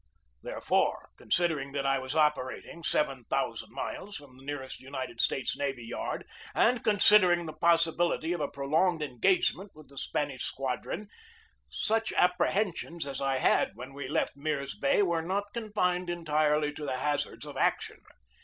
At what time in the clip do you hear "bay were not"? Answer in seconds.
14.75-15.53